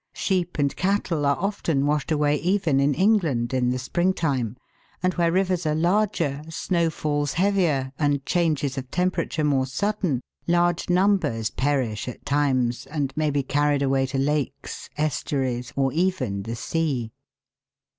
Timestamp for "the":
3.69-3.77, 16.41-16.55